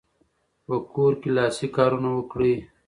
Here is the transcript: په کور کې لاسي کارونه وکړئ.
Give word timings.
په 0.65 0.75
کور 0.93 1.13
کې 1.21 1.29
لاسي 1.37 1.67
کارونه 1.77 2.09
وکړئ. 2.13 2.53